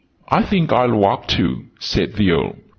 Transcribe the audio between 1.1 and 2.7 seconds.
too," said the Earl.